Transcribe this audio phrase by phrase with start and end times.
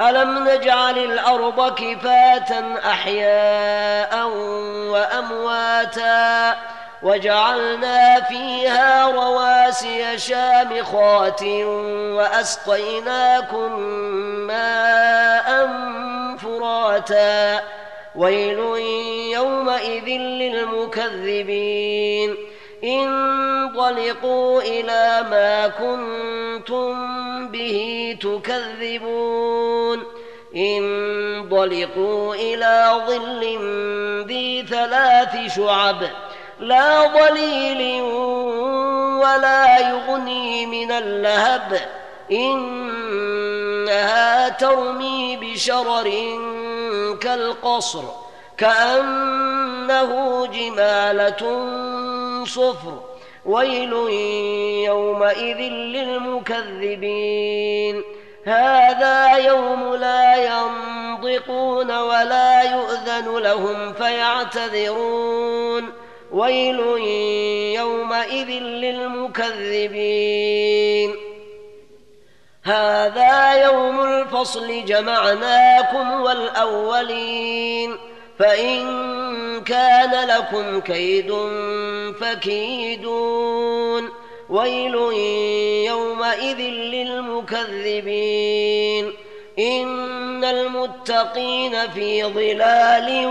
[0.00, 4.28] ألم نجعل الأرض كفاه أحياء
[4.92, 6.56] وأمواتا
[7.02, 11.42] وجعلنا فيها رواسي شامخات
[12.16, 13.80] وأسقيناكم
[14.46, 15.68] ماء
[16.38, 17.60] فراتا
[18.14, 18.58] ويل
[19.32, 20.08] يومئذ
[21.00, 22.36] للمكذبين
[23.90, 26.94] انطلقوا إلى ما كنتم
[27.48, 30.04] به تكذبون.
[30.56, 33.58] انطلقوا إلى ظل
[34.26, 36.02] ذي ثلاث شعب
[36.60, 38.02] لا ظليل
[39.22, 41.80] ولا يغني من اللهب.
[42.32, 43.28] إنها
[44.48, 46.10] ترمي بشرر
[47.20, 48.02] كالقصر
[48.58, 51.66] كأنه جمالة
[52.44, 53.09] صفر.
[53.44, 53.92] ويل
[54.86, 58.02] يومئذ للمكذبين.
[58.44, 65.92] هذا يوم لا ينطقون ولا يؤذن لهم فيعتذرون.
[66.32, 66.80] ويل
[67.76, 69.90] يومئذ للمكذبين.
[72.64, 77.96] هذا يوم الفصل جمعناكم والأولين.
[78.38, 79.19] فإن
[79.64, 81.34] كان لكم كيد
[82.20, 84.08] فكيدون.
[84.50, 84.94] ويل
[85.86, 89.12] يومئذ للمكذبين.
[89.58, 93.26] إن المتقين في ظلال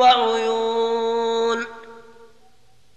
[0.00, 1.66] وعيون.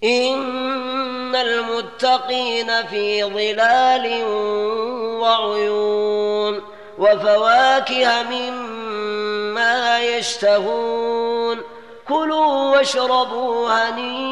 [0.03, 4.23] إن المتقين في ظلال
[5.21, 6.61] وعيون.
[6.99, 11.26] وفواكه مما يشتهون.
[12.09, 14.27] كلوا واشربوا هنيئا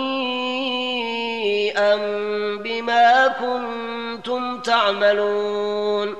[2.57, 6.15] بما كنتم تعملون.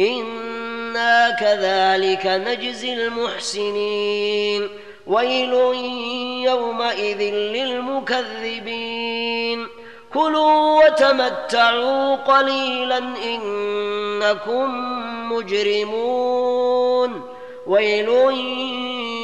[0.00, 4.68] إنا كذلك نجزي المحسنين.
[5.06, 5.52] ويل
[6.44, 8.88] يومئذ للمكذبين.
[10.14, 14.68] كلوا وتمتعوا قليلا إنكم
[15.32, 17.22] مجرمون.
[17.66, 18.08] ويل